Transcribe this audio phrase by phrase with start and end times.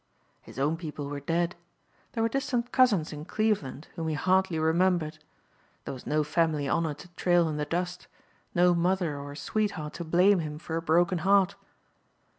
[0.41, 1.55] His own people were dead.
[2.13, 5.19] There were distant cousins in Cleveland, whom he hardly remembered.
[5.85, 8.07] There was no family honor to trail in the dust,
[8.55, 11.53] no mother or sweetheart to blame him for a broken heart.